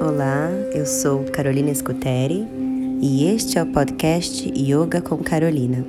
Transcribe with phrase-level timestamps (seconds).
[0.00, 2.46] Olá, eu sou Carolina Scuteri
[3.00, 5.84] e este é o podcast Yoga com Carolina.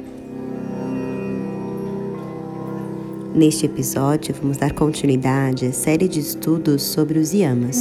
[3.35, 7.77] Neste episódio, vamos dar continuidade à série de estudos sobre os yamas,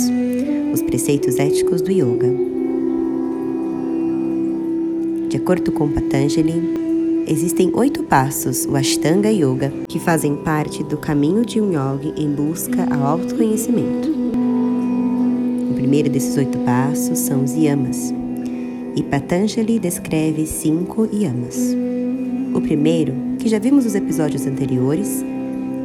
[0.74, 2.28] os preceitos éticos do yoga.
[5.30, 6.89] De acordo com Patanjali,
[7.26, 12.30] existem oito passos, o Ashtanga Yoga, que fazem parte do caminho de um yogi em
[12.30, 14.08] busca ao autoconhecimento.
[15.70, 18.12] O primeiro desses oito passos são os yamas,
[18.96, 21.76] e Patanjali descreve cinco yamas.
[22.54, 25.24] O primeiro, que já vimos nos episódios anteriores,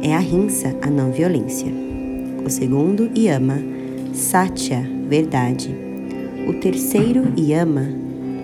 [0.02, 1.72] é a rinsa, a não violência.
[2.44, 3.58] O segundo, yama,
[4.12, 5.74] satya, verdade.
[6.48, 7.88] O terceiro, yama,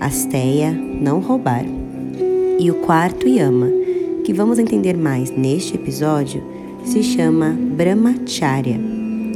[0.00, 1.64] asteia, não roubar.
[2.62, 3.66] E o quarto, yama,
[4.22, 6.40] que vamos entender mais neste episódio,
[6.84, 8.78] se chama brahmacharya,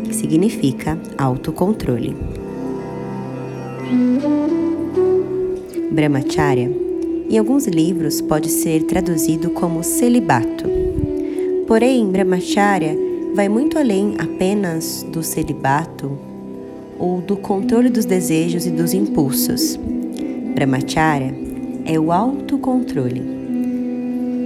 [0.05, 2.17] que significa autocontrole.
[5.91, 6.71] Brahmacharya,
[7.29, 10.71] em alguns livros, pode ser traduzido como celibato
[11.67, 12.97] Porém, Brahmacharya
[13.35, 16.17] vai muito além apenas do celibato
[16.97, 19.77] ou do controle dos desejos e dos impulsos.
[20.55, 21.46] Brahmacharya
[21.87, 23.23] é o autocontrole.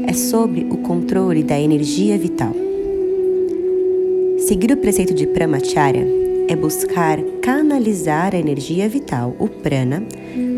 [0.07, 2.55] É sobre o controle da energia vital.
[4.39, 6.07] Seguir o preceito de Brahmacharya
[6.49, 10.03] é buscar canalizar a energia vital, o prana,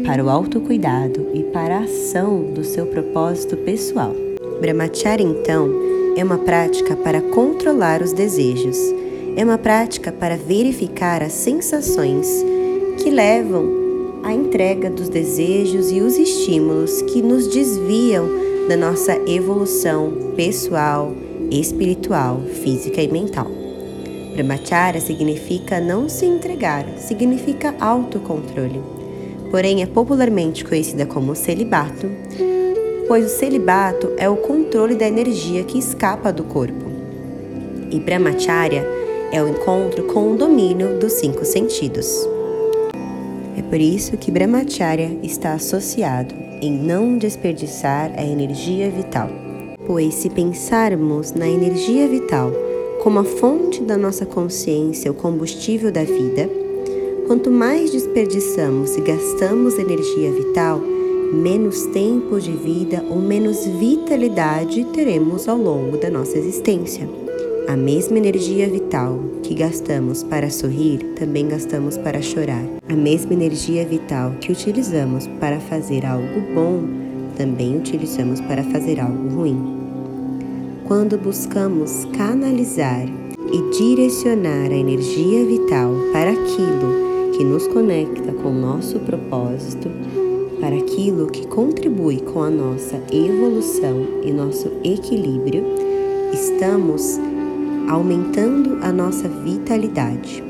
[0.05, 4.15] para o autocuidado e para a ação do seu propósito pessoal.
[4.61, 5.71] Brahmacharya, então,
[6.17, 8.79] é uma prática para controlar os desejos.
[9.37, 12.27] É uma prática para verificar as sensações
[12.99, 13.82] que levam
[14.23, 18.29] à entrega dos desejos e os estímulos que nos desviam
[18.69, 21.13] da nossa evolução pessoal,
[21.51, 23.51] espiritual, física e mental.
[24.33, 28.81] Brahmacharya significa não se entregar, significa autocontrole.
[29.51, 32.09] Porém, é popularmente conhecida como celibato,
[33.07, 36.91] pois o celibato é o controle da energia que escapa do corpo.
[37.91, 38.87] E Brahmacharya
[39.31, 42.27] é o encontro com o domínio dos cinco sentidos.
[43.57, 49.29] É por isso que Brahmacharya está associado em não desperdiçar a energia vital.
[49.87, 52.53] Pois se pensarmos na energia vital
[53.03, 56.49] como a fonte da nossa consciência, o combustível da vida,
[57.27, 60.81] quanto mais desperdiçamos e gastamos energia vital,
[61.33, 67.22] menos tempo de vida ou menos vitalidade teremos ao longo da nossa existência.
[67.69, 72.65] A mesma energia vital que gastamos para sorrir, também gastamos para chorar.
[72.89, 76.83] A mesma energia vital que utilizamos para fazer algo bom,
[77.37, 79.79] também utilizamos para fazer algo ruim.
[80.87, 88.61] Quando buscamos canalizar e direcionar a energia vital para aquilo que nos conecta com o
[88.61, 89.89] nosso propósito,
[90.61, 95.65] para aquilo que contribui com a nossa evolução e nosso equilíbrio,
[96.33, 97.19] estamos
[97.93, 100.43] aumentando a nossa vitalidade,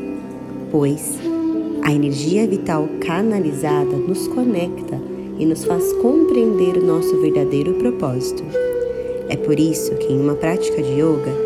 [0.71, 1.19] pois
[1.83, 5.01] a energia vital canalizada nos conecta
[5.41, 8.45] e nos faz compreender o nosso verdadeiro propósito.
[9.29, 11.37] É por isso que em uma prática de yoga,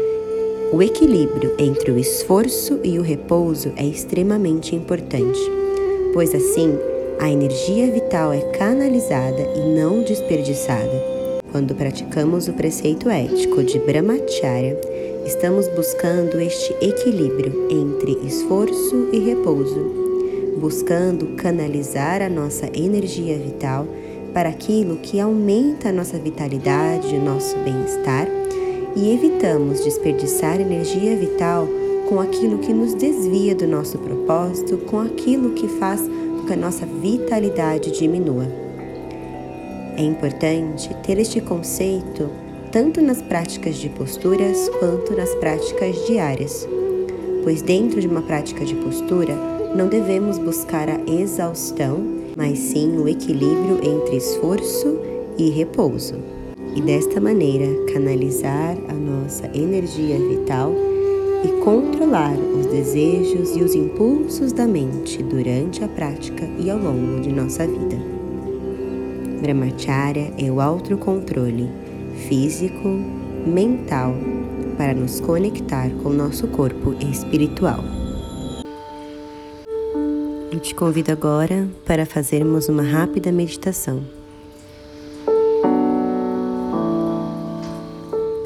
[0.71, 5.41] o equilíbrio entre o esforço e o repouso é extremamente importante,
[6.13, 6.79] pois assim
[7.19, 11.16] a energia vital é canalizada e não desperdiçada.
[11.57, 14.79] Quando praticamos o preceito ético de Brahmacharya,
[15.25, 19.81] estamos buscando este equilíbrio entre esforço e repouso,
[20.61, 23.89] buscando canalizar a nossa energia vital
[24.35, 28.29] para aquilo que aumenta a nossa vitalidade, o nosso bem-estar
[28.95, 31.67] e evitamos desperdiçar energia vital
[32.07, 36.03] com aquilo que nos desvia do nosso propósito, com aquilo que faz
[36.47, 38.66] que a nossa vitalidade diminua.
[39.97, 42.29] É importante ter este conceito
[42.71, 46.69] tanto nas práticas de posturas quanto nas práticas diárias,
[47.43, 49.35] pois dentro de uma prática de postura
[49.75, 51.99] não devemos buscar a exaustão,
[52.37, 54.99] mas sim o equilíbrio entre esforço
[55.39, 56.17] e repouso.
[56.75, 60.75] E desta maneira canalizar a nossa energia vital
[61.43, 67.23] e controlar os desejos e os impulsos da mente durante a prática e ao longo
[67.23, 68.16] de nossa vida.
[69.47, 71.71] Brahmacharya é o autocontrole
[72.29, 72.89] físico,
[73.47, 74.13] mental,
[74.77, 77.79] para nos conectar com nosso corpo espiritual.
[80.51, 84.03] Eu te convido agora para fazermos uma rápida meditação.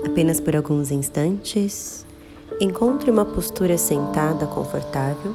[0.05, 2.05] Apenas por alguns instantes
[2.61, 5.33] Encontre uma postura sentada confortável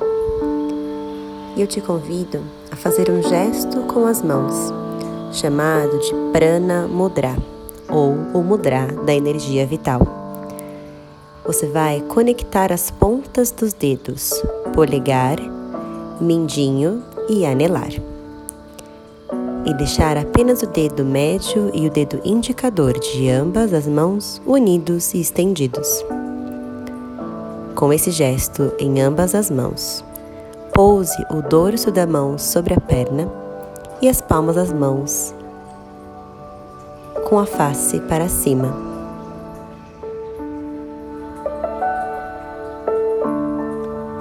[1.57, 4.53] e eu te convido a fazer um gesto com as mãos,
[5.31, 7.35] chamado de Prana Mudra
[7.89, 10.01] ou o Mudra da energia vital.
[11.45, 14.31] Você vai conectar as pontas dos dedos,
[14.73, 15.37] polegar,
[16.19, 17.91] mindinho e anelar.
[19.65, 25.13] E deixar apenas o dedo médio e o dedo indicador de ambas as mãos unidos
[25.13, 26.03] e estendidos
[27.75, 30.03] com esse gesto em ambas as mãos.
[30.73, 33.29] Pouse o dorso da mão sobre a perna
[34.01, 35.33] e as palmas das mãos
[37.25, 38.71] com a face para cima.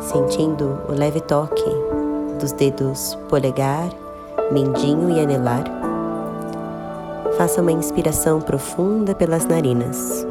[0.00, 1.70] Sentindo o leve toque
[2.40, 3.90] dos dedos polegar,
[4.50, 5.64] mindinho e anelar.
[7.36, 10.26] Faça uma inspiração profunda pelas narinas.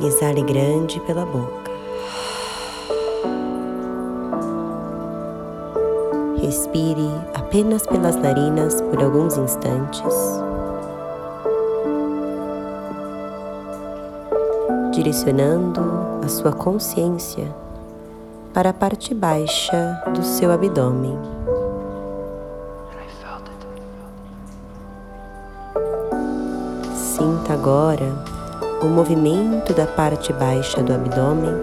[0.00, 1.71] Exale grande pela boca.
[6.52, 10.14] Respire apenas pelas narinas por alguns instantes.
[14.90, 15.80] Direcionando
[16.22, 17.48] a sua consciência
[18.52, 21.18] para a parte baixa do seu abdômen.
[26.94, 28.12] Sinta agora
[28.82, 31.54] o movimento da parte baixa do abdômen,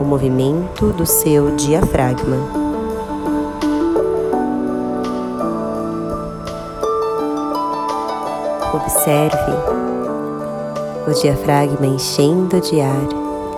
[0.00, 2.69] o movimento do seu diafragma.
[8.82, 9.52] Observe
[11.06, 13.08] o diafragma enchendo de ar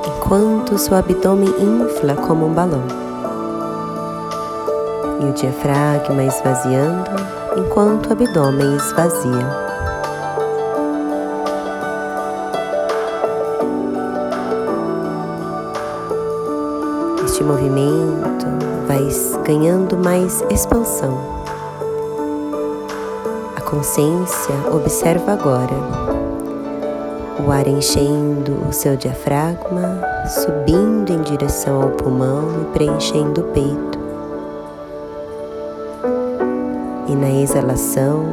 [0.06, 2.82] enquanto seu abdômen infla como um balão.
[5.20, 7.10] E o diafragma esvaziando
[7.56, 9.72] enquanto o abdômen esvazia.
[17.42, 18.46] este movimento
[18.86, 19.08] vai
[19.44, 21.41] ganhando mais expansão.
[23.72, 25.72] Consciência observa agora
[27.42, 33.98] o ar enchendo o seu diafragma, subindo em direção ao pulmão e preenchendo o peito.
[37.08, 38.26] E na exalação,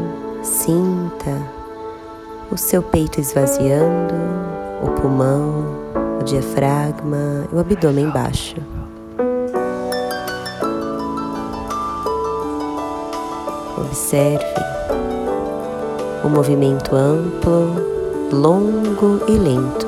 [0.43, 1.41] sinta
[2.51, 4.15] o seu peito esvaziando,
[4.83, 5.63] o pulmão,
[6.19, 8.57] o diafragma e o abdômen baixo.
[13.77, 14.78] Observe
[16.29, 17.75] o movimento amplo,
[18.31, 19.87] longo e lento.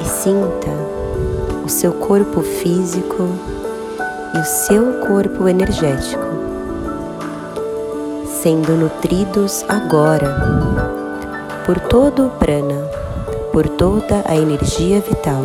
[0.00, 0.70] E sinta
[1.64, 3.28] o seu corpo físico
[4.34, 6.22] e o seu corpo energético
[8.42, 10.28] sendo nutridos agora
[11.64, 12.86] por todo o prana,
[13.50, 15.42] por toda a energia vital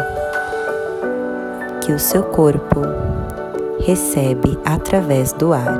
[1.79, 2.81] que o seu corpo
[3.89, 5.77] recebe através do ar.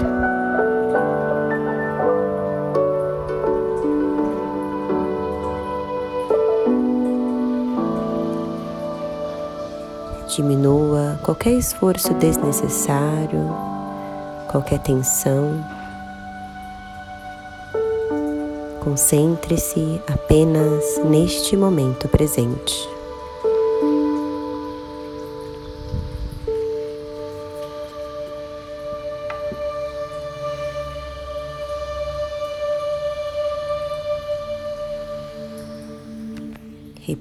[10.27, 13.55] Diminua qualquer esforço desnecessário,
[14.47, 15.63] qualquer tensão.
[18.79, 22.98] Concentre-se apenas neste momento presente.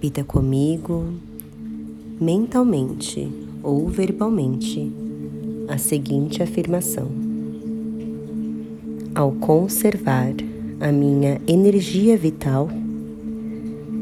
[0.00, 1.06] Repita comigo,
[2.20, 3.28] mentalmente
[3.64, 4.92] ou verbalmente,
[5.66, 7.08] a seguinte afirmação:
[9.12, 10.34] Ao conservar
[10.78, 12.70] a minha energia vital,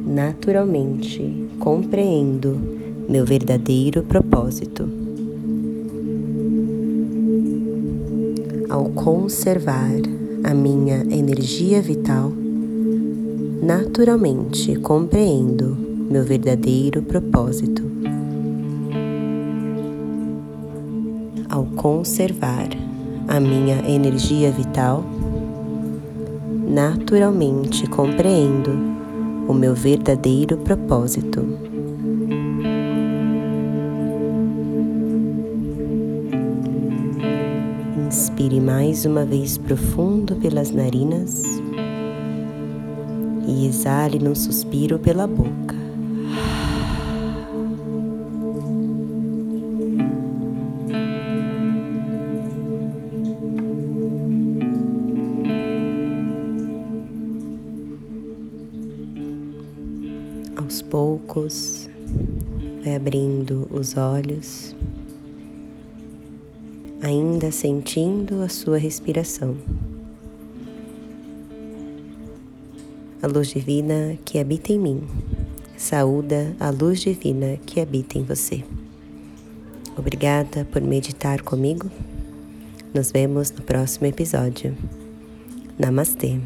[0.07, 2.61] naturalmente compreendo
[3.09, 4.87] meu verdadeiro propósito.
[8.69, 9.97] Ao conservar
[10.45, 12.31] a minha energia vital,
[13.63, 17.83] naturalmente compreendo meu verdadeiro propósito.
[21.49, 22.69] Ao conservar
[23.27, 25.05] a minha energia vital,
[26.69, 28.71] naturalmente compreendo
[29.49, 31.45] o meu verdadeiro propósito.
[38.07, 41.43] Inspire mais uma vez profundo pelas narinas
[43.47, 45.66] e exale num suspiro pela boca.
[61.37, 61.89] Poucos,
[62.83, 64.75] vai abrindo os olhos,
[67.03, 69.55] ainda sentindo a sua respiração.
[73.23, 75.03] A luz divina que habita em mim,
[75.77, 78.65] saúda a luz divina que habita em você.
[79.97, 81.91] Obrigada por meditar comigo.
[82.95, 84.75] Nos vemos no próximo episódio.
[85.79, 86.39] Namastê.